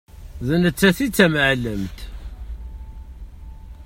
[0.47, 1.97] D nettat i d tamεellemt.